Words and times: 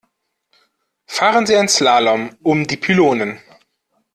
Fahren 1.05 1.45
Sie 1.45 1.55
einen 1.55 1.67
Slalom 1.67 2.35
um 2.41 2.65
die 2.65 2.75
Pylonen. 2.77 3.39